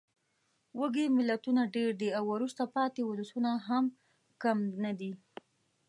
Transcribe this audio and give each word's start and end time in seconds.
وږې 0.79 1.05
ملتونه 1.17 1.61
ډېر 1.75 1.91
دي 2.01 2.09
او 2.17 2.23
وروسته 2.33 2.63
پاتې 2.75 3.01
ولسونه 3.05 3.51
هم 3.67 3.85
کم 4.43 4.57
نه 4.83 4.91
دي. 4.99 5.11